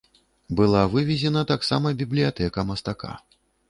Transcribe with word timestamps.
Была 0.59 0.81
вывезена 0.93 1.45
таксама 1.53 1.95
бібліятэка 2.03 2.69
мастака. 2.75 3.11